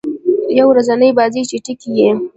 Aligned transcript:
یو 0.57 0.65
ورځنۍ 0.71 1.09
بازۍ 1.17 1.41
چټکي 1.49 1.89
يي. 1.97 2.09